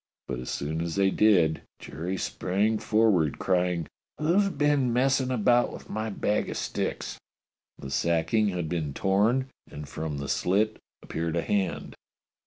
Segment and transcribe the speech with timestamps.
[0.27, 3.85] But as soon as they did Jerry sprang forward crying:"
[4.19, 7.17] ^^'llo's been messing about with my bag o' sticks .^^"
[7.83, 11.93] The sacking had been torn, and from the slit appeared a hand.